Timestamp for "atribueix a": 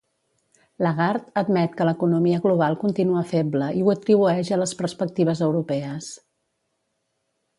3.95-4.59